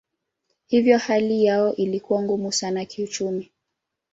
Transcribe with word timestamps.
Hivyo 0.67 0.97
hali 0.97 1.43
yao 1.45 1.73
ilikuwa 1.75 2.21
ngumu 2.21 2.51
sana 2.51 2.85
kiuchumi. 2.85 3.51